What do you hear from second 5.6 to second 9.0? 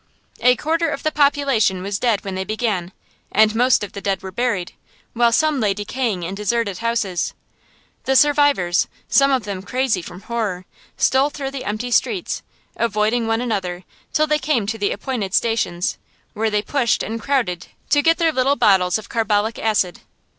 decaying in deserted houses. The survivors,